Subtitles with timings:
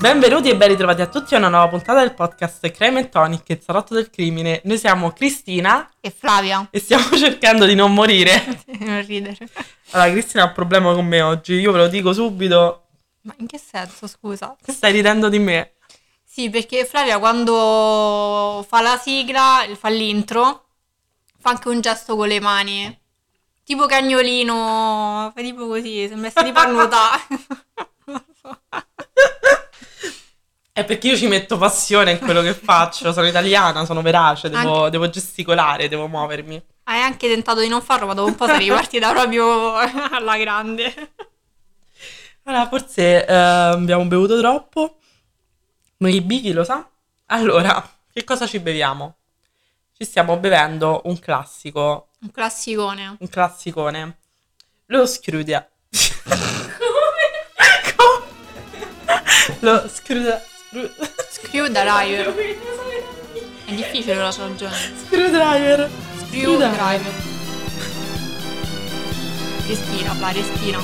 [0.00, 3.46] Benvenuti e ben ritrovati a tutti a una nuova puntata del podcast Crime and Tonic,
[3.50, 4.62] il salotto del crimine.
[4.64, 6.66] Noi siamo Cristina E Flavia?
[6.70, 8.62] e stiamo cercando di non morire.
[8.80, 9.36] non ridere.
[9.90, 12.84] Allora, Cristina ha un problema con me oggi, io ve lo dico subito.
[13.22, 14.56] Ma in che senso, scusa?
[14.66, 15.74] Stai ridendo di me.
[16.24, 20.64] Sì, perché Flavia quando fa la sigla, fa l'intro,
[21.38, 22.98] fa anche un gesto con le mani.
[23.62, 27.20] Tipo cagnolino, fa tipo così, sembra tipo a nuotare.
[28.06, 28.58] Non so.
[30.80, 34.88] È perché io ci metto passione in quello che faccio, sono italiana, sono verace, devo,
[34.88, 36.62] devo gesticolare, devo muovermi.
[36.84, 41.12] Hai anche tentato di non farlo, ma dopo un po' sei ripartita proprio alla grande.
[42.44, 44.96] Allora, forse eh, abbiamo bevuto troppo.
[45.98, 46.88] Noi Bighi lo sa?
[47.26, 49.16] Allora, che cosa ci beviamo?
[49.94, 53.16] Ci stiamo bevendo un classico, Un classicone.
[53.18, 54.16] un classicone.
[54.86, 55.68] Lo scrudia.
[59.60, 60.42] Lo scrudia.
[60.70, 62.32] Screwdriver.
[63.64, 64.76] È difficile la sua ragione.
[65.04, 65.90] Screwdriver.
[66.28, 67.12] Screwdriver.
[69.66, 70.78] Respira, Fla, respira.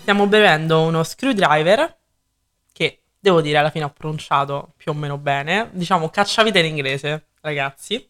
[0.00, 1.96] Stiamo bevendo uno screwdriver
[2.72, 7.28] che devo dire alla fine ho pronunciato più o meno bene, diciamo cacciavite in inglese,
[7.40, 8.09] ragazzi,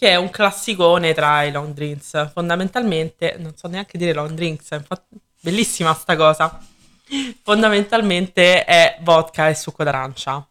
[0.00, 2.32] che è un classicone tra i long drinks.
[2.32, 6.58] Fondamentalmente, non so neanche dire long drinks, infatti bellissima sta cosa.
[7.42, 10.48] Fondamentalmente è vodka e succo d'arancia.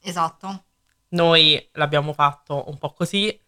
[0.00, 0.64] Esatto.
[1.08, 3.38] Noi l'abbiamo fatto un po' così.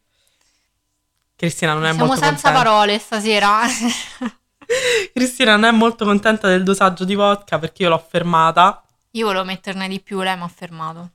[1.34, 2.70] Cristina non è Siamo molto senza contenta.
[2.70, 3.60] parole stasera.
[5.14, 8.83] Cristina non è molto contenta del dosaggio di vodka perché io l'ho fermata.
[9.12, 11.12] Io volevo metterne di più, lei mi ha fermato.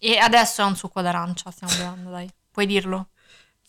[0.00, 2.28] E adesso è un succo d'arancia, stiamo bevendo, dai.
[2.50, 3.10] Puoi dirlo?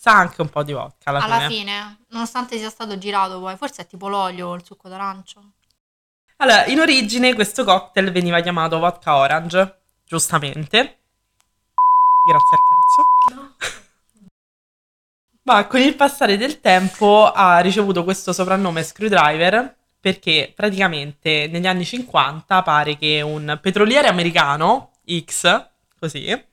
[0.01, 1.49] Sa anche un po' di vodka alla, Alla fine.
[1.49, 5.41] fine, nonostante sia stato girato poi, forse è tipo l'olio o il succo d'arancia.
[6.37, 10.99] Allora, in origine questo cocktail veniva chiamato vodka orange, giustamente.
[12.25, 13.79] Grazie al cazzo.
[15.41, 21.83] Ma con il passare del tempo ha ricevuto questo soprannome screwdriver perché praticamente negli anni
[21.83, 24.91] 50 pare che un petroliere americano,
[25.25, 25.67] X,
[25.99, 26.45] così,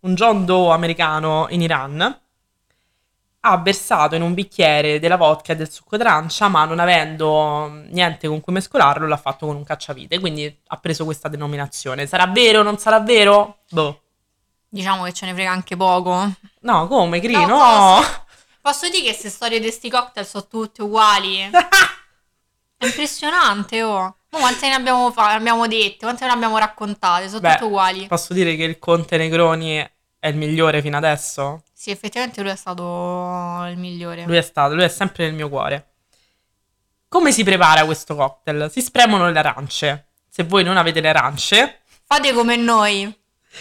[0.00, 2.18] un John Doe americano in Iran,
[3.40, 8.26] ha versato in un bicchiere della vodka e del succo d'arancia, ma non avendo niente
[8.28, 12.06] con cui mescolarlo, l'ha fatto con un cacciavite, quindi ha preso questa denominazione.
[12.06, 13.58] Sarà vero o non sarà vero?
[13.70, 14.02] Boh.
[14.68, 16.30] Diciamo che ce ne frega anche poco.
[16.60, 17.32] No, come, Cri?
[17.32, 17.46] No,
[18.00, 18.26] posso-
[18.60, 21.48] Posso dire che queste storie di sti cocktail sono tutte uguali?
[22.76, 24.16] È impressionante, oh.
[24.30, 26.04] Ma quante ne abbiamo, fa- abbiamo dette?
[26.04, 27.28] Quante ne abbiamo raccontate?
[27.28, 28.06] Sono Beh, tutte uguali.
[28.06, 29.76] Posso dire che il Conte Negroni
[30.18, 31.62] è il migliore fino adesso?
[31.88, 34.26] Sì, effettivamente lui è stato il migliore.
[34.26, 35.92] Lui è stato, lui è sempre nel mio cuore.
[37.08, 38.70] Come si prepara questo cocktail?
[38.70, 40.08] Si spremono le arance.
[40.28, 43.04] Se voi non avete le arance, Fate come noi.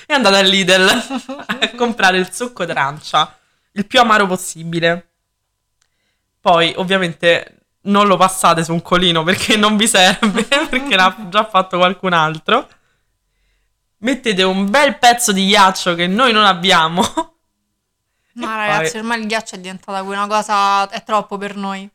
[0.06, 0.90] e andate al Lidl
[1.48, 3.34] a comprare il succo d'arancia,
[3.72, 5.12] il più amaro possibile.
[6.42, 11.46] Poi, ovviamente, non lo passate su un colino perché non vi serve, perché l'ha già
[11.46, 12.68] fatto qualcun altro.
[14.00, 17.27] Mettete un bel pezzo di ghiaccio che noi non abbiamo.
[18.46, 20.90] Ma ragazzi, poi- ormai il ghiaccio è diventata una cosa.
[20.90, 21.90] È troppo per noi.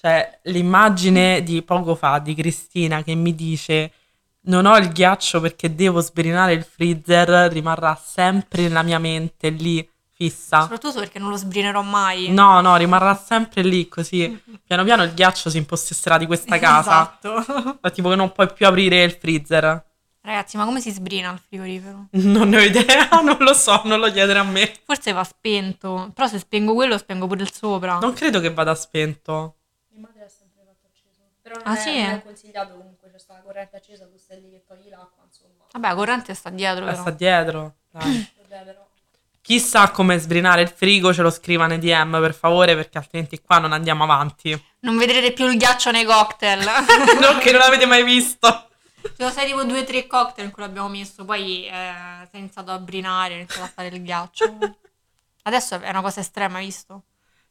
[0.00, 3.92] Cioè, l'immagine di poco fa di Cristina che mi dice:
[4.42, 9.88] Non ho il ghiaccio perché devo sbrinare il freezer, rimarrà sempre nella mia mente lì
[10.12, 10.62] fissa.
[10.62, 12.30] Soprattutto perché non lo sbrinerò mai.
[12.30, 14.40] No, no, rimarrà sempre lì così.
[14.66, 17.16] Piano piano il ghiaccio si impossesserà di questa casa.
[17.20, 17.78] Esatto.
[17.80, 19.90] Fa Tipo che non puoi più aprire il freezer.
[20.24, 22.06] Ragazzi, ma come si sbrina il frigorifero?
[22.22, 24.72] Non ne ho idea, non lo so, non lo chiedere a me.
[24.84, 26.10] Forse va spento.
[26.14, 27.98] Però se spengo quello, spengo pure il sopra.
[27.98, 29.56] Non credo che vada spento.
[29.90, 31.22] Mia madre ha sempre fatto acceso.
[31.42, 32.00] Però non, Ah, è, sì?
[32.00, 35.24] non è consigliato comunque, c'è sta la corrente accesa, tu stai lì che togli l'acqua,
[35.26, 35.64] insomma.
[35.72, 37.00] Vabbè, corrente sta dietro, Eh, però.
[37.00, 37.74] sta dietro.
[37.90, 38.30] Dai.
[38.48, 38.86] Vabbè, però.
[39.42, 43.40] Chi sa come sbrinare il frigo ce lo scriva nei DM per favore perché altrimenti
[43.40, 44.56] qua non andiamo avanti.
[44.82, 46.60] Non vedrete più il ghiaccio nei cocktail.
[47.20, 48.68] non che non l'avete mai visto.
[49.02, 52.38] Ci sono tipo due o tre cocktail in cui l'abbiamo messo, poi eh, si è
[52.38, 54.58] iniziato a brinare, ha iniziato a fare il ghiaccio.
[55.42, 57.02] Adesso è una cosa estrema, hai visto?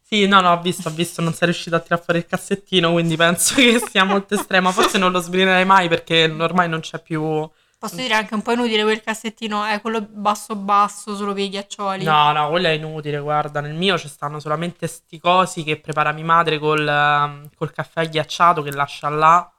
[0.01, 2.91] Sì, no, no, ho visto, ho visto, non sei riuscito a tirare fuori il cassettino,
[2.91, 4.71] quindi penso che sia molto estrema.
[4.71, 7.49] Forse non lo sbrinerai mai perché ormai non c'è più...
[7.79, 11.49] Posso dire anche un po' inutile quel cassettino, è quello basso basso, solo per i
[11.49, 12.03] ghiaccioli.
[12.03, 16.11] No, no, quello è inutile, guarda, nel mio ci stanno solamente sti cosi che prepara
[16.11, 19.51] mia madre col, ehm, col caffè ghiacciato che lascia là.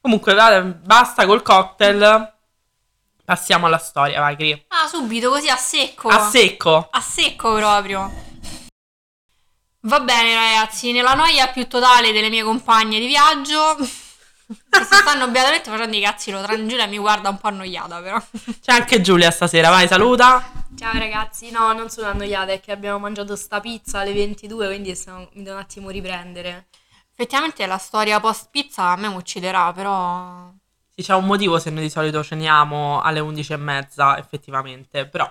[0.00, 2.34] Comunque, va- basta col cocktail.
[3.24, 4.64] Passiamo alla storia, vai, Cri.
[4.68, 6.08] Ah, subito, così a secco.
[6.08, 6.88] A secco.
[6.90, 8.28] A secco proprio.
[9.82, 13.76] Va bene, ragazzi, nella noia più totale delle mie compagne di viaggio.
[14.68, 16.44] che si stanno beatamente facendo i cazzi loro.
[16.44, 18.20] Tranne Giulia mi guarda un po' annoiata, però.
[18.60, 20.50] C'è anche Giulia stasera, vai, saluta.
[20.76, 24.94] Ciao ragazzi, no, non sono annoiata, è che abbiamo mangiato sta pizza alle 22, quindi
[24.94, 26.66] stiamo- mi devo un attimo riprendere.
[27.20, 30.50] Effettivamente la storia post pizza a me mi ucciderà, però.
[30.88, 35.30] Sì, c'è un motivo se noi di solito ceniamo alle 11 e mezza, effettivamente, però...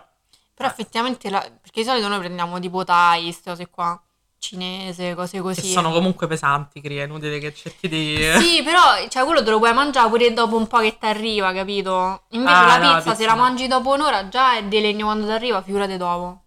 [0.53, 4.00] Però effettivamente, la- perché di solito noi prendiamo tipo Thai, queste cose qua,
[4.38, 5.62] cinese, cose così.
[5.62, 8.18] Che sono comunque pesanti, Cri, è inutile che cerchi di...
[8.38, 11.51] Sì, però cioè, quello te lo puoi mangiare pure dopo un po' che ti arriva,
[11.53, 12.25] capito?
[12.30, 14.80] Invece Ah, la no, la pizza, se pizza la mangi dopo un'ora già è di
[14.80, 16.44] legno quando ti arriva, figurate dopo.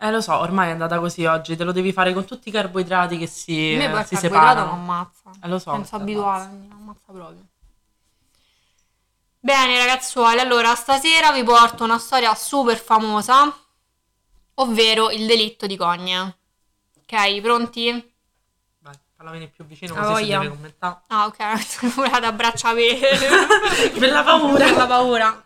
[0.00, 2.52] Eh, lo so, ormai è andata così oggi, te lo devi fare con tutti i
[2.52, 4.70] carboidrati che si, A me si carboidrato mi separano.
[4.72, 5.30] ammazza.
[5.42, 5.72] Eh, lo so.
[5.72, 7.00] Penso ti abituale, ammazza.
[7.04, 7.46] proprio.
[9.40, 13.52] Bene, ragazzuoli, allora stasera vi porto una storia super famosa,
[14.54, 16.36] ovvero il delitto di Cogne.
[17.00, 18.14] Ok, pronti?
[18.80, 18.94] Vai,
[19.30, 20.38] venire più vicino Ah, così si voglia.
[20.38, 21.00] deve commentare.
[21.08, 22.98] Ah, ok, volate abbraccia per...
[23.98, 24.64] Per la paura.
[24.64, 25.44] per la paura.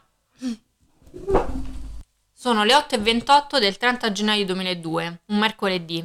[2.42, 6.04] Sono le 8.28 del 30 gennaio 2002, un mercoledì.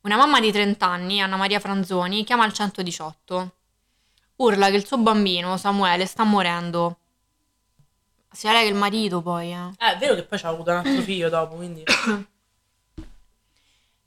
[0.00, 3.54] Una mamma di 30 anni, Anna Maria Franzoni, chiama il 118.
[4.38, 6.98] Urla che il suo bambino, Samuele, sta morendo.
[8.32, 9.70] Sia lei che il marito poi, eh.
[9.78, 11.84] Eh, è vero che poi c'ha avuto un altro figlio dopo, quindi...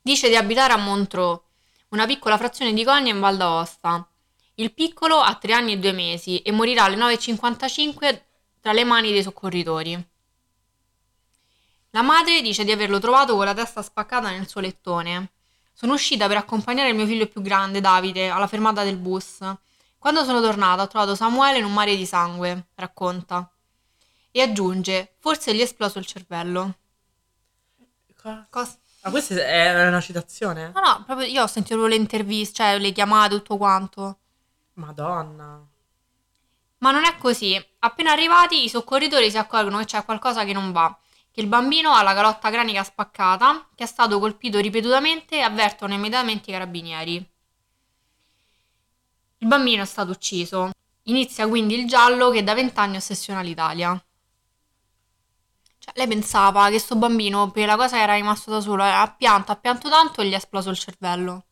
[0.02, 1.40] Dice di abitare a Montreux,
[1.92, 4.06] una piccola frazione di Cogne in Val d'Aosta.
[4.56, 8.22] Il piccolo ha 3 anni e 2 mesi e morirà alle 9.55
[8.60, 10.12] tra le mani dei soccorritori.
[11.96, 15.30] La madre dice di averlo trovato con la testa spaccata nel suo lettone.
[15.74, 19.38] Sono uscita per accompagnare il mio figlio più grande, Davide, alla fermata del bus.
[20.00, 23.48] Quando sono tornata ho trovato Samuele in un mare di sangue, racconta.
[24.32, 26.78] E aggiunge, forse gli è esploso il cervello.
[28.20, 28.48] Cosa?
[28.50, 28.78] Cosa?
[29.04, 30.72] Ma questa è una citazione?
[30.74, 34.18] No, no, proprio io ho sentito le interviste, cioè le chiamate, tutto quanto.
[34.74, 35.64] Madonna.
[36.80, 37.64] Ma non è così.
[37.80, 40.98] Appena arrivati, i soccorritori si accorgono che c'è qualcosa che non va.
[41.34, 45.96] Che il bambino ha la calotta cranica spaccata, che è stato colpito ripetutamente e avvertono
[45.96, 47.16] immediatamente i carabinieri.
[49.40, 50.70] Il bambino è stato ucciso.
[51.06, 54.00] Inizia quindi il giallo che da vent'anni ossessiona l'Italia.
[55.80, 59.52] Cioè, lei pensava che sto bambino, per la cosa era rimasto da solo, ha pianto,
[59.52, 61.46] ha pianto tanto e gli è esploso il cervello.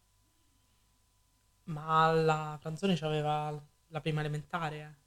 [1.63, 5.00] Ma la Franzoni aveva la prima elementare.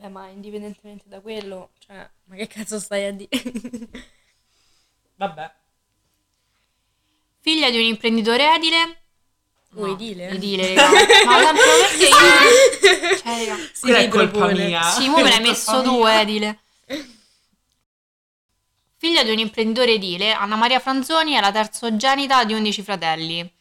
[0.00, 0.04] Eh.
[0.04, 3.28] Beh, ma indipendentemente da quello, cioè, ma che cazzo stai a dire?
[5.16, 5.52] Vabbè.
[7.40, 9.02] Figlia di un imprenditore edile.
[9.72, 10.28] Vuoi dire?
[10.34, 11.24] Edile, raga.
[11.24, 13.16] Ma sempre perché io...
[13.18, 13.56] Cioè, raga.
[13.78, 14.82] Quella è colpa mia.
[14.82, 16.60] Sì, mo me l'hai messo tu, edile.
[18.96, 23.52] Figlia di un imprenditore edile, Anna Maria Franzoni è la terzogenita di 11 fratelli.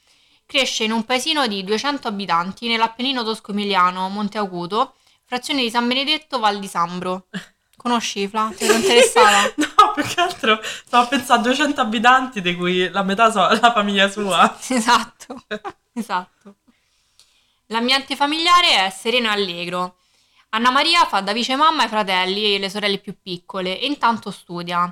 [0.45, 4.95] Cresce in un paesino di 200 abitanti nell'Appennino tosco-emiliano, Monte Acuto,
[5.29, 7.27] frazione di San Benedetto, Val di Sambro.
[7.77, 8.51] Conosci, Fla?
[8.55, 9.53] Ti è interessata?
[9.77, 13.47] No, più che altro stavo a pensare a 200 abitanti, di cui la metà sono
[13.47, 14.57] la famiglia sua.
[14.67, 15.43] Esatto,
[15.93, 16.55] esatto.
[17.67, 19.97] L'ambiente familiare è sereno e allegro.
[20.49, 24.31] Anna Maria fa da vice mamma ai fratelli e le sorelle più piccole e intanto
[24.31, 24.91] studia.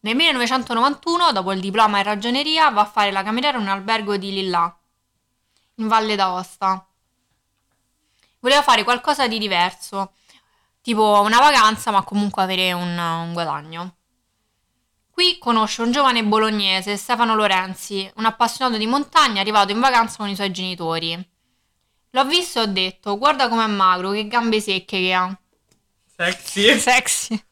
[0.00, 4.18] Nel 1991, dopo il diploma in ragioneria, va a fare la cameriera in un albergo
[4.18, 4.78] di Lillà,
[5.76, 6.85] in Valle d'Aosta.
[8.40, 10.12] Voleva fare qualcosa di diverso,
[10.80, 13.96] tipo una vacanza, ma comunque avere un, un guadagno.
[15.10, 20.28] Qui conosce un giovane bolognese, Stefano Lorenzi, un appassionato di montagna arrivato in vacanza con
[20.28, 21.30] i suoi genitori.
[22.10, 25.38] L'ho visto e ho detto, guarda com'è magro, che gambe secche che ha.
[26.16, 26.76] Sexy.
[26.80, 27.44] Sexy.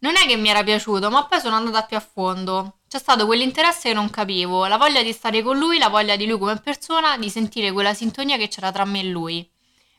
[0.00, 2.77] Non è che mi era piaciuto, ma poi sono andata più a fondo.
[2.88, 6.26] C'è stato quell'interesse che non capivo, la voglia di stare con lui, la voglia di
[6.26, 9.50] lui come persona, di sentire quella sintonia che c'era tra me e lui.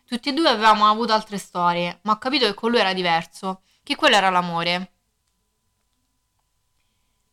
[0.06, 3.62] Tutti e due avevamo avuto altre storie, ma ho capito che con lui era diverso,
[3.84, 4.92] che quello era l'amore.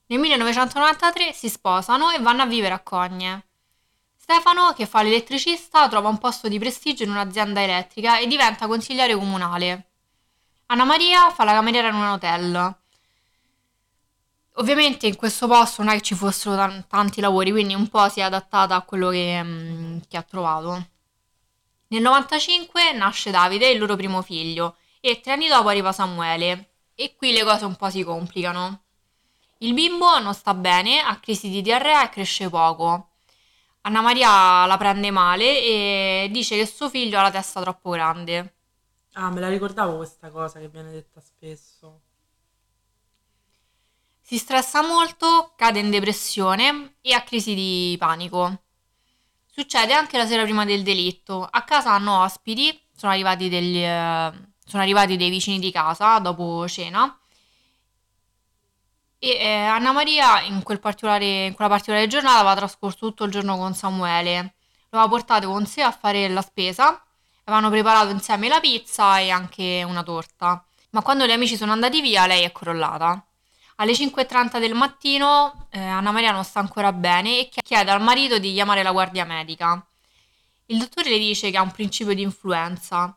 [0.08, 3.46] Nel 1993 si sposano e vanno a vivere a Cogne.
[4.14, 9.14] Stefano, che fa l'elettricista, trova un posto di prestigio in un'azienda elettrica e diventa consigliere
[9.14, 9.88] comunale.
[10.66, 12.76] Anna Maria fa la cameriera in un hotel.
[14.58, 18.08] Ovviamente in questo posto non è che ci fossero tan- tanti lavori, quindi un po'
[18.08, 20.88] si è adattata a quello che, mm, che ha trovato.
[21.88, 26.70] Nel 95 nasce Davide, il loro primo figlio, e tre anni dopo arriva Samuele.
[26.94, 28.82] E qui le cose un po' si complicano.
[29.58, 33.10] Il bimbo non sta bene, ha crisi di diarrea e cresce poco.
[33.82, 38.54] Anna Maria la prende male e dice che suo figlio ha la testa troppo grande.
[39.12, 42.00] Ah, me la ricordavo questa cosa che viene detta spesso.
[44.28, 48.62] Si stressa molto, cade in depressione e ha crisi di panico.
[49.46, 51.46] Succede anche la sera prima del delitto.
[51.48, 54.32] A casa hanno ospiti, sono arrivati, degli, eh,
[54.64, 57.16] sono arrivati dei vicini di casa dopo cena.
[59.20, 63.56] E eh, Anna Maria in, quel in quella particolare giornata aveva trascorso tutto il giorno
[63.56, 64.54] con Samuele.
[64.88, 67.00] Lo aveva portato con sé a fare la spesa.
[67.44, 70.66] Avevano preparato insieme la pizza e anche una torta.
[70.90, 73.24] Ma quando gli amici sono andati via, lei è crollata.
[73.78, 78.38] Alle 5.30 del mattino eh, Anna Maria non sta ancora bene e chiede al marito
[78.38, 79.84] di chiamare la guardia medica.
[80.66, 83.14] Il dottore le dice che ha un principio di influenza.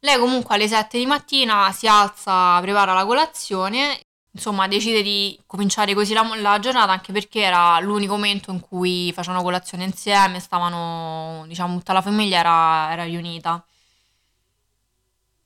[0.00, 5.92] Lei comunque alle 7 di mattina si alza, prepara la colazione, insomma decide di cominciare
[5.92, 11.44] così la, la giornata anche perché era l'unico momento in cui facevano colazione insieme, stavano,
[11.46, 13.62] diciamo, tutta la famiglia era, era riunita.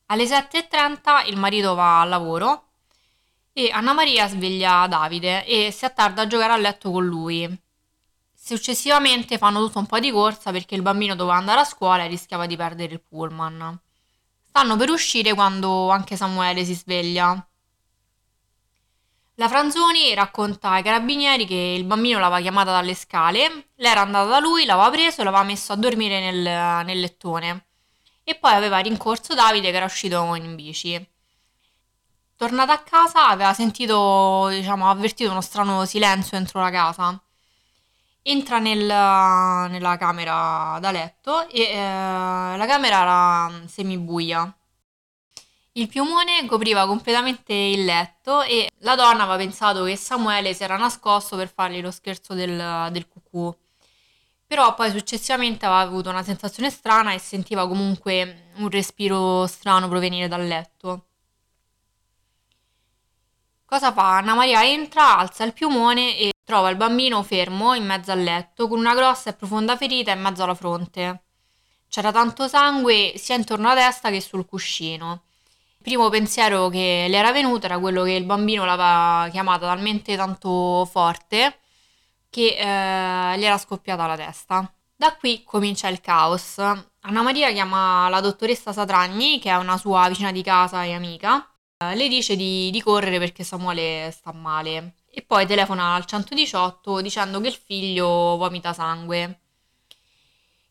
[0.07, 2.72] Alle 7.30 il marito va al lavoro
[3.53, 7.61] e Anna Maria sveglia Davide e si attarda a giocare a letto con lui.
[8.35, 12.09] Successivamente fanno tutto un po' di corsa perché il bambino doveva andare a scuola e
[12.09, 13.79] rischiava di perdere il pullman.
[14.43, 17.47] Stanno per uscire quando anche Samuele si sveglia.
[19.37, 24.29] La Franzoni racconta ai carabinieri che il bambino l'aveva chiamata dalle scale, lei era andata
[24.29, 27.67] da lui, l'aveva preso e l'aveva messo a dormire nel, nel lettone.
[28.25, 31.12] E poi aveva rincorso Davide che era uscito in bici.
[32.43, 37.23] Tornata a casa aveva sentito, diciamo, avvertito uno strano silenzio dentro la casa.
[38.21, 44.53] Entra nel, nella camera da letto e eh, la camera era semibuia.
[45.75, 50.77] Il piumone copriva completamente il letto e la donna aveva pensato che Samuele si era
[50.77, 53.57] nascosto per fargli lo scherzo del, del cucù.
[54.49, 60.27] Però poi successivamente aveva avuto una sensazione strana e sentiva comunque un respiro strano provenire
[60.27, 61.07] dal letto.
[63.73, 64.19] Cosa fa?
[64.19, 68.69] Anna Maria entra, alza il piumone e trova il bambino fermo in mezzo al letto
[68.69, 71.23] con una grossa e profonda ferita in mezzo alla fronte.
[71.89, 75.23] C'era tanto sangue sia intorno alla testa che sul cuscino.
[75.79, 80.17] Il primo pensiero che le era venuto era quello che il bambino l'aveva chiamata talmente
[80.17, 81.61] tanto forte
[82.29, 84.71] che eh, gli era scoppiata la testa.
[84.95, 86.59] Da qui comincia il caos.
[86.59, 91.47] Anna Maria chiama la dottoressa Satragni, che è una sua vicina di casa e amica,
[91.95, 97.41] le dice di, di correre perché Samuele sta male e poi telefona al 118 dicendo
[97.41, 99.41] che il figlio vomita sangue.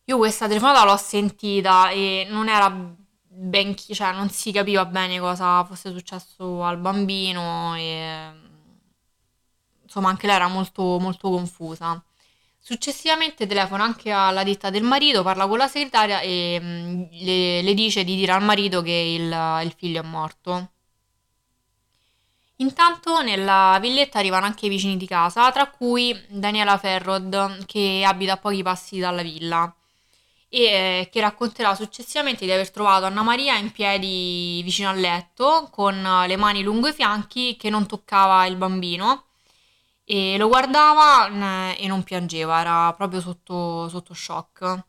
[0.06, 5.20] Io questa telefonata l'ho sentita e non era ben chi, cioè non si capiva bene
[5.20, 8.32] cosa fosse successo al bambino e
[9.84, 12.03] insomma anche lei era molto molto confusa.
[12.60, 17.74] Successivamente telefona anche alla ditta del marito, parla con la segretaria e mh, le, le
[17.74, 20.72] dice di dire al marito che il, il figlio è morto.
[22.62, 28.34] Intanto nella villetta arrivano anche i vicini di casa, tra cui Daniela Ferrod, che abita
[28.34, 29.74] a pochi passi dalla villa
[30.48, 35.70] e eh, che racconterà successivamente di aver trovato Anna Maria in piedi vicino al letto,
[35.72, 39.25] con le mani lungo i fianchi, che non toccava il bambino
[40.06, 44.84] e lo guardava mm, e non piangeva, era proprio sotto, sotto shock.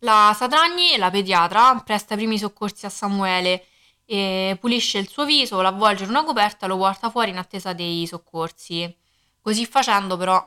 [0.00, 3.66] La Satragni, la pediatra, presta i primi soccorsi a Samuele
[4.06, 7.38] e pulisce il suo viso, lo avvolge in una coperta e lo porta fuori in
[7.38, 8.94] attesa dei soccorsi.
[9.40, 10.46] Così facendo, però,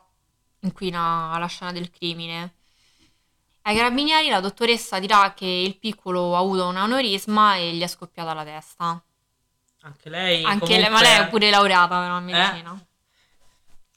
[0.62, 2.56] inquina la scena del crimine.
[3.64, 7.88] Ai carabinieri la dottoressa dirà che il piccolo ha avuto un aneurisma e gli è
[7.88, 9.04] scoppiata la testa.
[9.82, 10.44] Anche lei.
[10.44, 12.88] Anche lei, ma comunque, lei è pure laureata però, in medicina.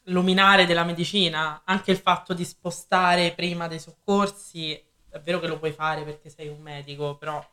[0.05, 4.73] luminare della medicina, anche il fatto di spostare prima dei soccorsi,
[5.09, 7.45] è vero che lo puoi fare perché sei un medico, però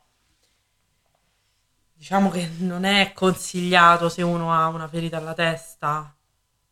[1.98, 6.14] diciamo che non è consigliato se uno ha una ferita alla testa.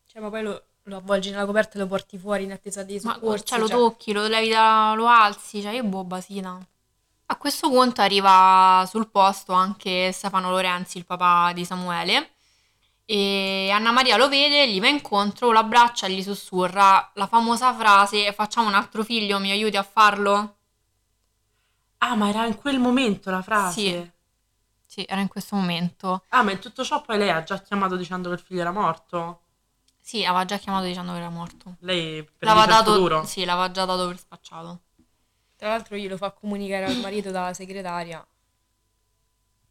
[0.06, 3.00] Cioè, ma poi lo, lo avvolgi nella coperta e lo porti fuori in attesa dei
[3.02, 3.44] Ma soccorsi.
[3.44, 3.76] cioè, lo cioè.
[3.76, 6.64] tocchi, lo levi da, lo alzi, cioè io boh, basina.
[7.28, 12.30] A questo punto arriva sul posto anche Stefano Lorenzi, il papà di Samuele,
[13.04, 17.74] e Anna Maria lo vede, gli va incontro, lo abbraccia e gli sussurra la famosa
[17.74, 20.56] frase facciamo un altro figlio, mi aiuti a farlo?
[21.98, 23.80] Ah, ma era in quel momento la frase.
[23.80, 24.14] Sì.
[24.96, 26.22] Sì, era in questo momento.
[26.30, 28.70] Ah, ma in tutto ciò poi lei ha già chiamato dicendo che il figlio era
[28.70, 29.42] morto.
[30.00, 31.76] Sì, aveva già chiamato dicendo che era morto.
[31.80, 33.24] Lei per L'aveva dato, futuro.
[33.26, 34.80] sì, l'aveva già dato per spacciato.
[35.56, 38.26] Tra l'altro glielo fa comunicare al marito dalla segretaria.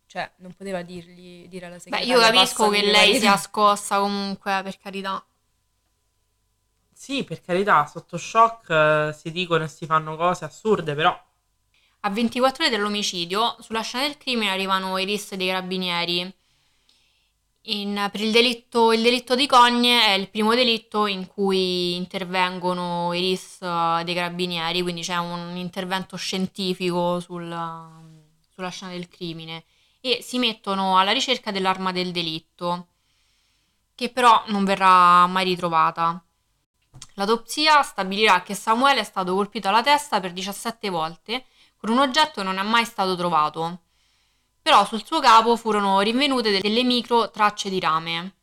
[0.08, 2.16] Cioè, non poteva dirgli, dire alla Beh, segretaria.
[2.16, 3.20] io capisco "Passa che lei marito".
[3.20, 5.26] sia scossa comunque, per carità.
[6.92, 11.16] Sì, per carità, sotto shock eh, si dicono e si fanno cose assurde, però
[12.06, 16.32] A 24 ore dell'omicidio, sulla scena del crimine arrivano i RIS dei carabinieri.
[17.68, 23.12] In- per il delitto, il delitto di Cogne è il primo delitto in cui intervengono
[23.12, 27.90] i RIS eh, dei carabinieri, quindi c'è un intervento scientifico sul-
[28.54, 29.64] sulla scena del crimine
[30.00, 32.88] e si mettono alla ricerca dell'arma del delitto,
[33.96, 36.24] che però non verrà mai ritrovata.
[37.16, 41.46] L'autopsia stabilirà che Samuele è stato colpito alla testa per 17 volte
[41.78, 43.80] con un oggetto non è mai stato trovato.
[44.62, 48.34] Però sul suo capo furono rinvenute delle micro tracce di rame.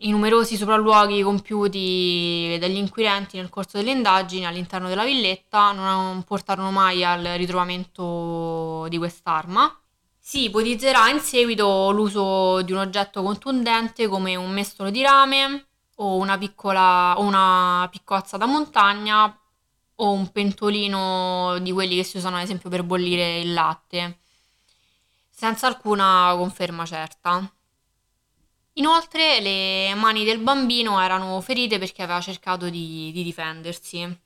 [0.00, 6.70] I numerosi sopralluoghi compiuti dagli inquirenti nel corso delle indagini all'interno della villetta non portarono
[6.70, 9.74] mai al ritrovamento di quest'arma.
[10.18, 15.66] Si ipotizzerà in seguito l'uso di un oggetto contundente come un mestolo di rame
[15.96, 19.34] o una piccola o una piccozza da montagna
[19.96, 24.18] o un pentolino di quelli che si usano ad esempio per bollire il latte,
[25.30, 27.50] senza alcuna conferma certa.
[28.74, 34.24] Inoltre le mani del bambino erano ferite perché aveva cercato di, di difendersi.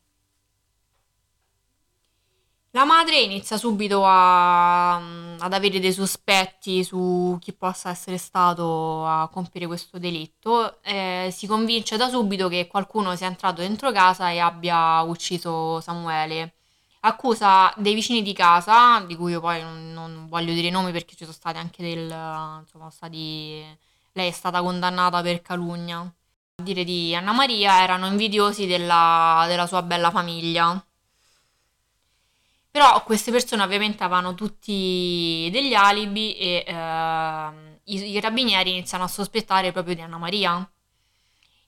[2.73, 9.29] La madre inizia subito a- ad avere dei sospetti su chi possa essere stato a
[9.29, 10.81] compiere questo delitto.
[10.83, 16.55] Eh, si convince da subito che qualcuno sia entrato dentro casa e abbia ucciso Samuele.
[17.01, 20.93] Accusa dei vicini di casa, di cui io poi non, non voglio dire i nomi
[20.93, 22.05] perché ci sono stati anche del...
[22.61, 23.65] insomma, stati...
[24.13, 25.99] lei è stata condannata per calunnia.
[26.01, 30.85] A dire di Anna Maria erano invidiosi della, della sua bella famiglia.
[32.71, 39.09] Però queste persone ovviamente avevano tutti degli alibi e ehm, i, i carabinieri iniziano a
[39.09, 40.71] sospettare proprio di Anna Maria.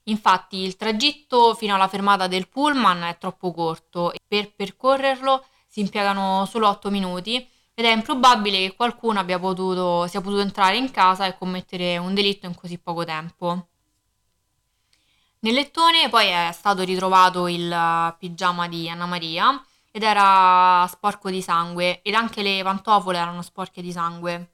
[0.03, 5.81] Infatti il tragitto fino alla fermata del pullman è troppo corto e per percorrerlo si
[5.81, 10.91] impiegano solo 8 minuti ed è improbabile che qualcuno abbia potuto, sia potuto entrare in
[10.91, 13.67] casa e commettere un delitto in così poco tempo.
[15.39, 19.61] Nel lettone poi è stato ritrovato il pigiama di Anna Maria
[19.95, 24.49] ed era sporco di sangue ed anche le pantofole erano sporche di sangue.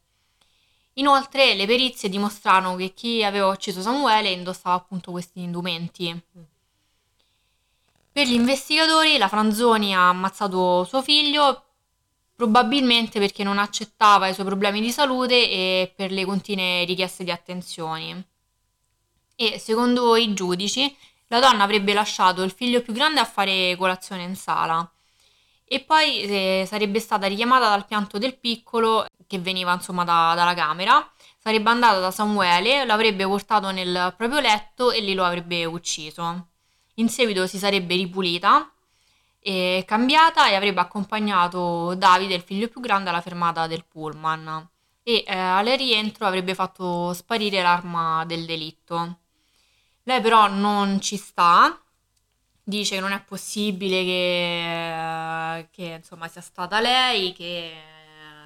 [0.95, 6.21] Inoltre le perizie dimostrarono che chi aveva ucciso Samuele indossava appunto questi indumenti.
[8.11, 11.63] Per gli investigatori la Franzoni ha ammazzato suo figlio
[12.35, 17.31] probabilmente perché non accettava i suoi problemi di salute e per le continue richieste di
[17.31, 18.21] attenzioni.
[19.37, 20.93] E secondo i giudici
[21.27, 24.91] la donna avrebbe lasciato il figlio più grande a fare colazione in sala
[25.71, 30.55] e poi eh, sarebbe stata richiamata dal pianto del piccolo che veniva insomma da- dalla
[30.55, 36.47] camera, sarebbe andata da Samuele, l'avrebbe portato nel proprio letto e lì lo avrebbe ucciso.
[36.95, 38.73] In seguito si sarebbe ripulita
[39.39, 44.67] e cambiata e avrebbe accompagnato Davide, il figlio più grande, alla fermata del pullman
[45.03, 49.19] e eh, al rientro avrebbe fatto sparire l'arma del delitto.
[50.03, 51.79] Lei però non ci sta
[52.69, 57.73] dice che non è possibile che, che, insomma sia stata lei, che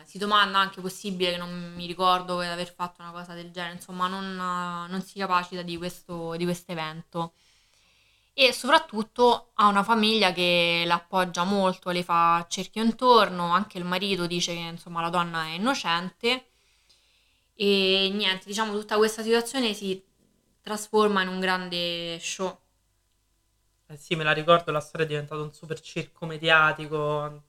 [0.06, 3.76] si domanda anche possibile che non mi ricordo di aver fatto una cosa del genere,
[3.76, 7.34] insomma non, non si capacita di questo di evento.
[8.36, 14.26] E soprattutto ha una famiglia che l'appoggia molto, le fa cerchio intorno, anche il marito
[14.26, 16.48] dice che insomma la donna è innocente.
[17.56, 20.04] E niente, diciamo tutta questa situazione si
[20.62, 22.63] trasforma in un grande show
[23.94, 27.44] eh sì, me la ricordo, la storia è diventata un super circo mediatico,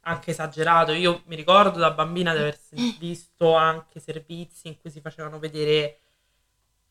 [0.00, 0.92] anche esagerato.
[0.92, 2.58] Io mi ricordo da bambina di aver
[2.98, 6.00] visto anche servizi in cui si facevano vedere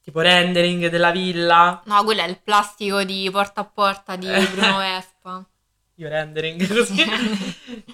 [0.02, 1.82] tipo rendering della villa.
[1.86, 5.48] No, quello è il plastico di porta a porta di Bruno Vespa.
[5.98, 7.06] Io rendering così.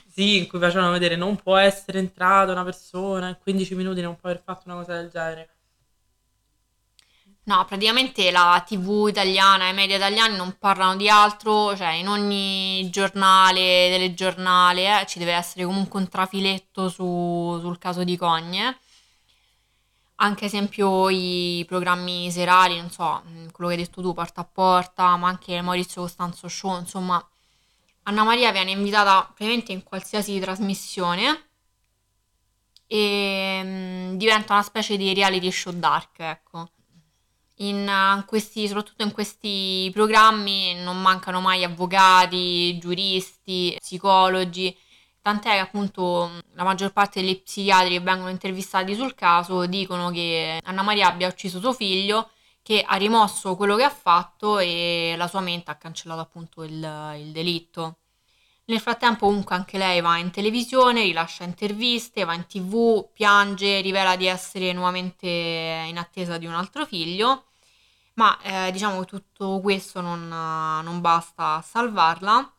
[0.08, 4.16] sì, in cui facevano vedere non può essere entrata una persona in 15 minuti, non
[4.16, 5.50] può aver fatto una cosa del genere.
[7.50, 12.08] No, praticamente la TV italiana e i media italiani non parlano di altro, cioè in
[12.08, 18.78] ogni giornale, telegiornale, eh, ci deve essere comunque un trafiletto su- sul caso di Cogne.
[20.22, 24.44] Anche esempio i programmi serali, non so, mm, quello che hai detto tu, Porta a
[24.46, 27.26] Porta, ma anche Maurizio Costanzo Show, insomma,
[28.04, 31.50] Anna Maria viene invitata praticamente in qualsiasi trasmissione
[32.88, 36.72] e mm, diventa una specie di reality show dark, ecco
[37.62, 44.76] in eh, questi, soprattutto in questi programmi non mancano mai avvocati, giuristi, psicologi,
[45.22, 50.60] tant'è che appunto la maggior parte degli psichiatri che vengono intervistati sul caso dicono che
[50.64, 52.30] Anna Maria abbia ucciso suo figlio,
[52.62, 57.16] che ha rimosso quello che ha fatto e la sua mente ha cancellato appunto il,
[57.18, 57.98] il delitto.
[58.66, 64.16] Nel frattempo comunque anche lei va in televisione, rilascia interviste, va in tv, piange, rivela
[64.16, 67.46] di essere nuovamente in attesa di un altro figlio,
[68.20, 72.54] ma eh, diciamo che tutto questo non, non basta a salvarla.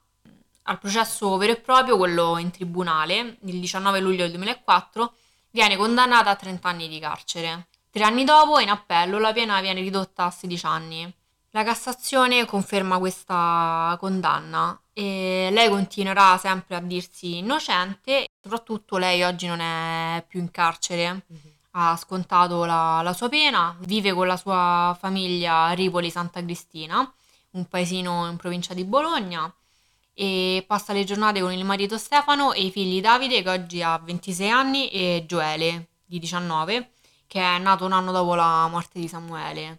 [0.63, 5.13] Al processo vero e proprio, quello in tribunale, il 19 luglio del 2004,
[5.51, 7.69] viene condannata a 30 anni di carcere.
[7.91, 11.15] Tre anni dopo, in appello, la pena viene ridotta a 16 anni.
[11.51, 19.47] La Cassazione conferma questa condanna e lei continuerà sempre a dirsi innocente, soprattutto lei oggi
[19.47, 21.25] non è più in carcere,
[21.73, 27.13] ha scontato la, la sua pena, vive con la sua famiglia a Ripoli Santa Cristina,
[27.53, 29.53] un paesino in provincia di Bologna,
[30.15, 33.99] e passa le giornate con il marito Stefano e i figli Davide che oggi ha
[33.99, 36.91] 26 anni e Gioele di 19
[37.31, 39.79] che è nato un anno dopo la morte di Samuele.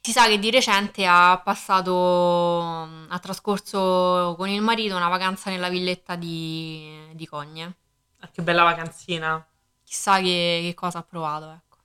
[0.00, 5.68] Si sa che di recente ha passato, ha trascorso con il marito una vacanza nella
[5.68, 7.76] villetta di, di Cogne.
[8.18, 9.46] Ah, che bella vacanzina.
[9.88, 11.78] Chissà che, che cosa ha provato, ecco.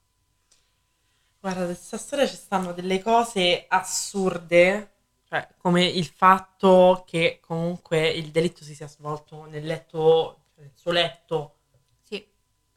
[1.40, 4.92] Guarda, da questa storia ci stanno delle cose assurde,
[5.26, 10.72] cioè come il fatto che comunque il delitto si sia svolto nel letto, cioè nel
[10.76, 11.56] suo letto,
[12.02, 12.26] Sì,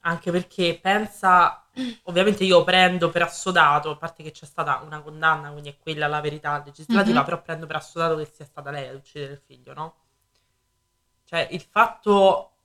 [0.01, 1.67] anche perché pensa,
[2.05, 6.07] ovviamente io prendo per assodato, a parte che c'è stata una condanna, quindi è quella
[6.09, 7.25] la verità legislativa, Mhm.
[7.25, 9.95] però prendo per assodato che sia stata lei ad uccidere il figlio, no?
[11.25, 12.56] Cioè il fatto,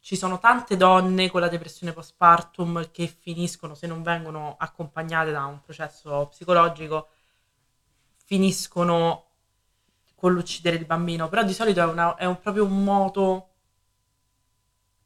[0.00, 5.44] ci sono tante donne con la depressione postpartum che finiscono, se non vengono accompagnate da
[5.46, 7.08] un processo psicologico,
[8.24, 9.24] finiscono
[10.14, 13.48] con l'uccidere il bambino, però di solito è, una- è un- proprio un moto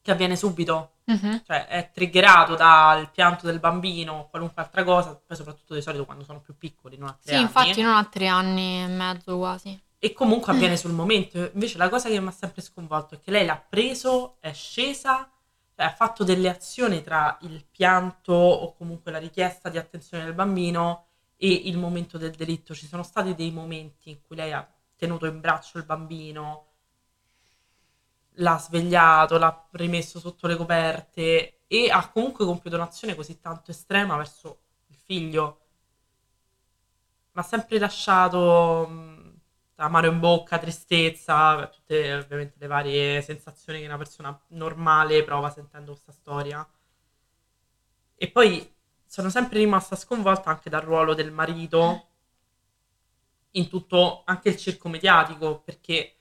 [0.02, 1.42] che avviene subito Mhm.
[1.44, 6.04] cioè è triggerato dal pianto del bambino o qualunque altra cosa, poi soprattutto di solito
[6.06, 7.42] quando sono più piccoli, non a tre Sì, anni.
[7.42, 9.78] infatti non ha tre anni e mezzo quasi.
[10.04, 11.50] E comunque avviene sul momento.
[11.54, 15.30] Invece la cosa che mi ha sempre sconvolto è che lei l'ha preso, è scesa,
[15.74, 20.34] cioè ha fatto delle azioni tra il pianto o comunque la richiesta di attenzione del
[20.34, 21.06] bambino
[21.38, 22.74] e il momento del delitto.
[22.74, 26.66] Ci sono stati dei momenti in cui lei ha tenuto in braccio il bambino,
[28.32, 34.18] l'ha svegliato, l'ha rimesso sotto le coperte e ha comunque compiuto un'azione così tanto estrema
[34.18, 35.60] verso il figlio.
[37.32, 39.13] Mi ha sempre lasciato mh,
[39.76, 45.92] amaro in bocca, tristezza, tutte ovviamente le varie sensazioni che una persona normale prova sentendo
[45.92, 46.66] questa storia.
[48.16, 48.72] E poi
[49.06, 52.08] sono sempre rimasta sconvolta anche dal ruolo del marito
[53.52, 56.16] in tutto anche il circo mediatico, perché,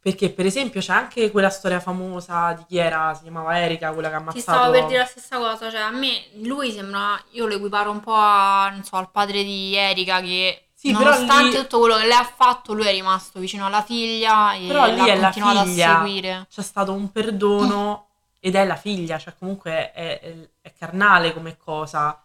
[0.00, 4.08] perché per esempio c'è anche quella storia famosa di chi era, si chiamava Erika, quella
[4.08, 4.58] che ha Ti ammazzato...
[4.58, 8.00] stavo per dire la stessa cosa, cioè a me lui sembra, io lo equiparo un
[8.00, 12.06] po' a, so, al padre di Erika che Sì, però nonostante lì- tutto quello che
[12.06, 15.60] lei ha fatto, lui è rimasto vicino alla figlia e Però lì è la figlia.
[15.60, 15.64] a
[16.00, 16.46] seguire.
[16.50, 18.08] c'è stato un perdono
[18.40, 22.20] ed è la figlia, cioè comunque è, è- è carnale come cosa.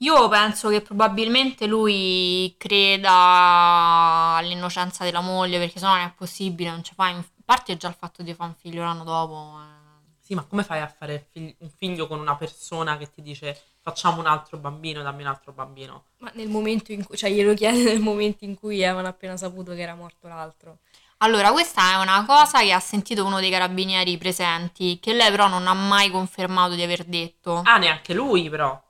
[0.00, 6.84] Io penso che probabilmente lui creda all'innocenza della moglie, perché sennò non è possibile, non
[6.84, 7.08] ci fa.
[7.08, 7.24] In...
[7.44, 9.58] Parte già il fatto di fare un figlio l'anno dopo.
[9.60, 9.74] eh.
[10.20, 13.58] Sì, ma come fai a fare fig- un figlio con una persona che ti dice
[13.86, 16.06] facciamo un altro bambino, dammi un altro bambino?
[16.18, 19.72] Ma nel momento in cui, cioè glielo chiede nel momento in cui avevano appena saputo
[19.74, 20.78] che era morto l'altro.
[21.18, 25.46] Allora, questa è una cosa che ha sentito uno dei carabinieri presenti, che lei però
[25.48, 27.62] non ha mai confermato di aver detto.
[27.66, 28.82] Ah, neanche lui però.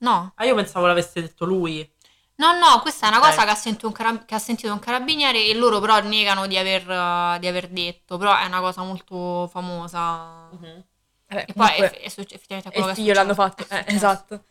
[0.00, 1.90] No, Ah, io pensavo l'avesse detto lui.
[2.36, 3.26] no, no, questa è una Ok.
[3.26, 6.46] cosa che ha, sentito un cara- che ha sentito un carabiniere e loro però negano
[6.46, 10.48] di aver, eh, di aver detto, però è una cosa molto famosa.
[10.50, 10.84] Mhm.
[11.32, 13.62] Vabbè, E poi è, è succe- effettivamente è quello che è figlio l'hanno fatto.
[13.66, 13.96] È eh, successo.
[13.96, 14.44] esatto.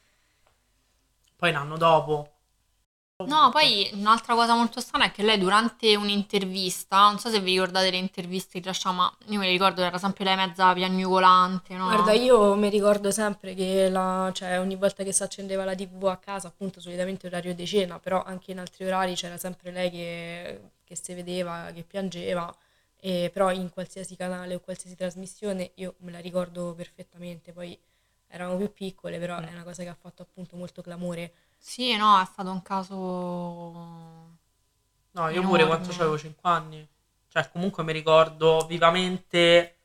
[1.35, 2.29] Poi un anno dopo.
[3.23, 7.51] No, poi un'altra cosa molto strana è che lei durante un'intervista, non so se vi
[7.51, 11.85] ricordate le interviste che rilasciava, ma io mi ricordo era sempre lei mezza piagnucolante, no?
[11.85, 16.03] Guarda, io mi ricordo sempre che la- cioè, ogni volta che si accendeva la TV
[16.05, 19.91] a casa, appunto solitamente orario di cena, però anche in altri orari c'era sempre lei
[19.91, 22.51] che, che si vedeva, che piangeva,
[23.01, 27.77] e però in qualsiasi canale o qualsiasi trasmissione io me la ricordo perfettamente, poi
[28.27, 29.43] eravamo più piccole, però Mm.
[29.43, 31.33] è una cosa che ha fatto appunto molto clamore.
[31.57, 32.97] Sì, no, è stato un caso...
[35.13, 35.65] No, io pure Enorme.
[35.65, 36.87] quando avevo 5 anni.
[37.27, 39.80] Cioè, comunque mi ricordo vivamente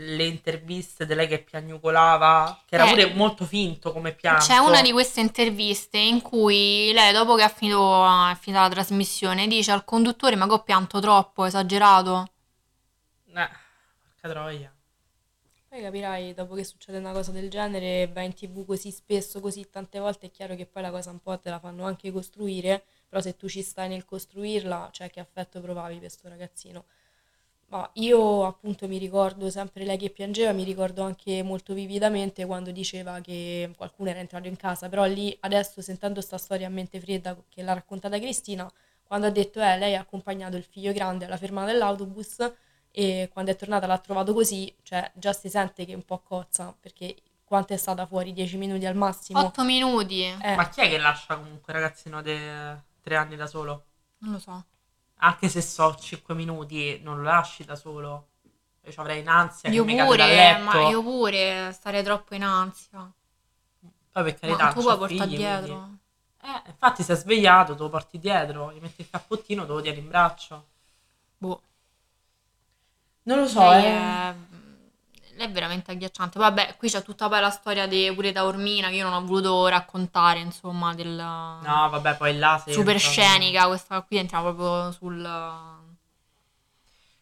[0.00, 4.44] le interviste di lei che piagnucolava, che era Eh, pure molto finto come pianto.
[4.46, 8.68] C'è una di queste interviste in cui lei, dopo che ha finito, ha finito la
[8.68, 12.26] trasmissione, dice al conduttore: Ma che ho pianto troppo, esagerato.
[13.34, 13.48] Eh,
[14.02, 14.72] porca troia.
[15.68, 19.70] Poi capirai, dopo che succede una cosa del genere, vai in tv così spesso, così
[19.70, 22.84] tante volte, è chiaro che poi la cosa un po' te la fanno anche costruire,
[23.08, 26.84] però se tu ci stai nel costruirla, cioè che affetto provavi per sto ragazzino.
[27.70, 32.72] Ma io appunto mi ricordo sempre lei che piangeva, mi ricordo anche molto vividamente quando
[32.72, 36.98] diceva che qualcuno era entrato in casa, però lì adesso sentendo sta storia a mente
[36.98, 38.68] fredda che l'ha raccontata Cristina,
[39.04, 42.52] quando ha detto eh, lei ha accompagnato il figlio grande alla fermata dell'autobus
[42.90, 46.18] e quando è tornata l'ha trovato così, cioè già si sente che è un po'
[46.18, 48.32] cozza, perché quanto è stata fuori?
[48.32, 49.38] 10 minuti al massimo?
[49.38, 50.24] 8 minuti.
[50.24, 52.36] Eh, Ma chi è che lascia comunque il ragazzino di
[53.00, 53.84] tre anni da solo?
[54.18, 54.64] Non lo so.
[55.22, 58.26] Anche se so 5 minuti, non lo lasci da solo.
[58.84, 63.10] Io avrei in ansia Io pure, ma io pure stare troppo in ansia.
[64.12, 65.74] Poi per carità, Ma tu puoi portare figli, dietro.
[65.74, 65.98] quindi-
[66.42, 69.98] Eh, infatti sei svegliato, te lo porti dietro, gli metti il cappottino, te lo tieni
[69.98, 70.66] in braccio.
[71.36, 71.62] Boh.
[73.24, 73.88] Non lo so, lei, eh.
[74.30, 74.34] è...
[75.42, 76.38] è veramente agghiacciante.
[76.38, 79.66] Vabbè, qui c'è tutta poi la storia di pure Taormina che io non ho voluto
[79.68, 83.66] raccontare, insomma, del No, vabbè, poi là super scenica.
[83.66, 85.20] Questa qui entriamo proprio sul.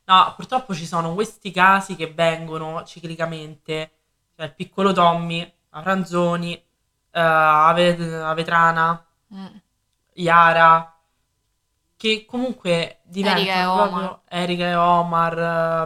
[0.04, 3.92] No, purtroppo ci sono questi casi che vengono ciclicamente.
[4.34, 6.64] Cioè il piccolo Tommy, la Franzoni, eh,
[7.20, 9.02] Ave- Avetrana,
[9.34, 9.46] Mm.
[10.14, 10.96] Yara,
[11.98, 13.88] che comunque Erika e diventano Omar.
[13.88, 15.38] proprio Erika e Omar,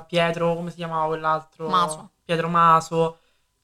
[0.02, 1.68] eh, Pietro, come si chiamava quell'altro?
[1.68, 2.10] Maso.
[2.32, 3.18] Pietro Maso.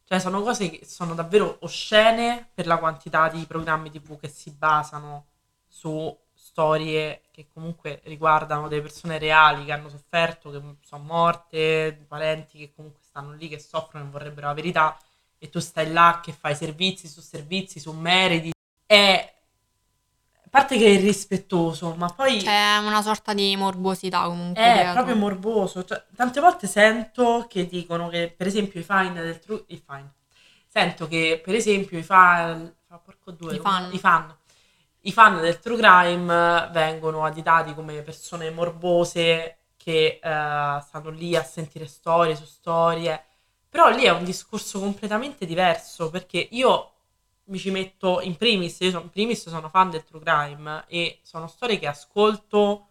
[0.05, 4.51] Cioè sono cose che sono davvero oscene per la quantità di programmi TV che si
[4.51, 5.27] basano
[5.67, 12.59] su storie che comunque riguardano delle persone reali che hanno sofferto, che sono morte, parenti
[12.59, 14.99] che comunque stanno lì, che soffrono e vorrebbero la verità,
[15.39, 18.53] e tu stai là che fai servizi su servizi, su meriti.
[18.87, 19.35] È...
[20.49, 24.63] A parte che è irrispettoso, ma poi C'è una sorta di morbosità comunque.
[24.63, 24.93] è dietro.
[24.95, 25.85] proprio morboso.
[25.85, 29.65] Cioè, tante volte sento che dicono che, per esempio, i fan del True...
[29.67, 30.11] I fan.
[30.67, 32.75] Sento che, per esempio, i fan...
[32.87, 33.93] fa porco due, I fan.
[33.93, 34.37] I fan.
[35.03, 41.43] I fan del True Crime vengono additati come persone morbose che eh, stanno lì a
[41.43, 43.23] sentire storie su storie.
[43.69, 46.93] Però lì è un discorso completamente diverso perché io
[47.49, 51.21] mi ci metto in primis, io sono, in primis sono fan del True Crime e
[51.23, 52.87] sono storie che ascolto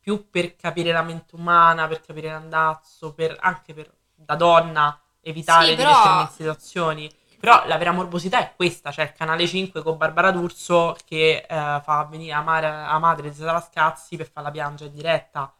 [0.00, 5.64] più per capire la mente umana, per capire l'andazzo, per, anche per, da donna, evitare
[5.66, 7.12] Sì, di però- mettermi in situazioni.
[7.38, 11.80] Però la vera morbosità è questa, cioè il canale 5 con Barbara D'Urso che eh,
[11.84, 15.52] fa venire la, mare- la madre di Sara Scazzi per farla piangere in diretta.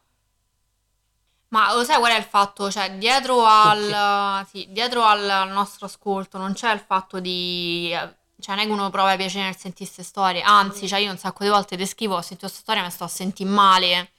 [1.51, 2.71] Ma lo sai qual è il fatto?
[2.71, 7.91] Cioè, dietro al, sì, dietro al nostro ascolto non c'è il fatto di...
[8.41, 10.43] Cioè, non è che uno prova piacere nel sentire queste storie.
[10.43, 13.05] Anzi, cioè, io un sacco di volte descrivo, ho sentito questa storia e mi sto
[13.05, 14.13] a sentire male.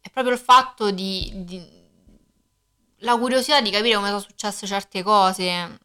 [0.00, 1.84] È proprio il fatto di, di-
[2.98, 5.44] La curiosità di capire come sono successe certe cose.
[5.44, 5.78] è Anche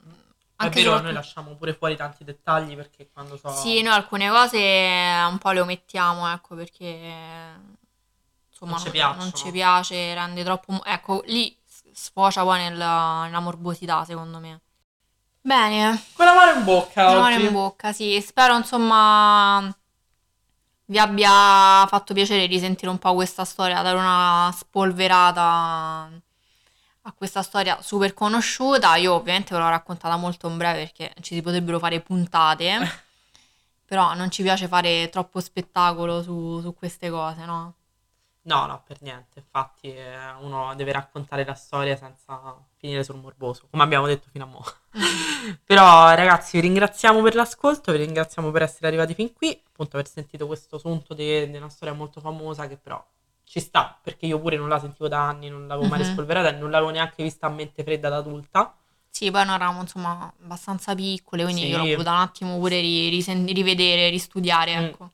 [0.56, 3.50] vero, soprattutto- noi lasciamo pure fuori tanti dettagli perché quando so...
[3.52, 4.58] Sì, noi alcune cose
[5.28, 6.86] un po' le omettiamo, ecco, perché
[8.50, 10.84] insomma Non ci non, non ci piace, rende troppo...
[10.84, 11.56] Ecco, lì
[11.94, 14.62] sfocia poi nella, nella morbosità, secondo me.
[15.44, 17.46] Bene, Con la mano in bocca mano oggi.
[17.46, 18.20] in bocca, sì.
[18.22, 19.74] Spero, insomma,
[20.86, 26.10] vi abbia fatto piacere risentire un po' questa storia, dare una spolverata
[27.04, 28.96] a questa storia super conosciuta.
[28.98, 32.78] Io ovviamente ve l'ho raccontata molto in breve perché ci si potrebbero fare puntate,
[33.86, 37.76] però non ci piace fare troppo spettacolo su, su queste cose, no?
[38.44, 39.40] No, no, per niente.
[39.40, 42.40] Infatti, eh, uno deve raccontare la storia senza
[42.82, 44.66] finire sul morboso, come abbiamo detto fino a mo'.
[45.64, 50.10] Però, ragazzi, vi ringraziamo per l'ascolto, vi ringraziamo per essere arrivati fin qui, appunto aver
[50.10, 53.04] sentito questo sunto di, di una storia molto famosa che però
[53.44, 56.06] ci sta, perché io pure non la sentivo da anni, non l'avevo mai Mhm.
[56.06, 58.76] rispolverata e non l'avevo neanche vista a mente fredda da adulta.
[59.10, 61.68] Sì, poi noi eravamo insomma abbastanza piccole, quindi Sì.
[61.68, 64.84] io l'ho voluta un attimo pure ri- risen- rivedere, ristudiare, Mm.
[64.86, 65.12] ecco.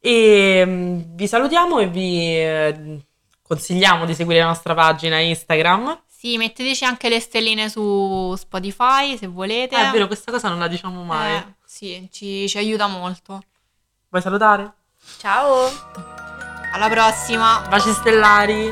[0.00, 2.98] E mm, vi salutiamo e vi eh,
[3.42, 6.02] consigliamo di seguire la nostra pagina Instagram.
[6.18, 9.76] Sì, metteteci anche le stelline su Spotify se volete.
[9.76, 11.36] Ah, è vero, questa cosa non la diciamo mai.
[11.36, 13.40] Eh, sì, ci, ci aiuta molto.
[14.08, 14.72] Vuoi salutare?
[15.18, 15.70] Ciao!
[16.72, 17.64] Alla prossima!
[17.68, 18.68] Baci stellari!